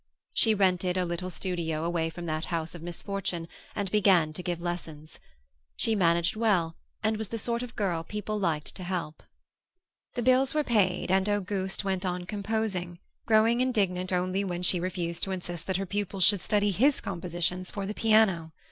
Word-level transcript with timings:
She 0.33 0.55
rented 0.55 0.97
a 0.97 1.05
little 1.05 1.29
studio 1.29 1.83
away 1.83 2.09
from 2.09 2.25
that 2.25 2.45
house 2.45 2.73
of 2.73 2.81
misfortune 2.81 3.47
and 3.75 3.91
began 3.91 4.33
to 4.33 4.41
give 4.41 4.59
lessons. 4.59 5.19
She 5.75 5.93
managed 5.93 6.35
well 6.35 6.75
and 7.03 7.17
was 7.17 7.27
the 7.27 7.37
sort 7.37 7.61
of 7.61 7.75
girl 7.75 8.03
people 8.03 8.39
liked 8.39 8.73
to 8.73 8.83
help. 8.83 9.21
The 10.15 10.23
bills 10.23 10.55
were 10.55 10.63
paid 10.63 11.11
and 11.11 11.29
Auguste 11.29 11.83
went 11.83 12.03
on 12.03 12.25
composing, 12.25 12.97
growing 13.27 13.61
indignant 13.61 14.11
only 14.11 14.43
when 14.43 14.63
she 14.63 14.79
refused 14.79 15.21
to 15.25 15.31
insist 15.31 15.67
that 15.67 15.77
her 15.77 15.85
pupils 15.85 16.23
should 16.23 16.41
study 16.41 16.71
his 16.71 16.99
compositions 16.99 17.69
for 17.69 17.85
the 17.85 17.93
piano. 17.93 18.53